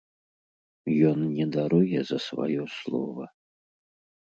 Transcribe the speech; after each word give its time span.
Ён 1.09 1.19
не 1.35 1.45
даруе 1.57 1.99
за 2.09 2.19
сваё 2.31 2.63
слова. 2.79 3.25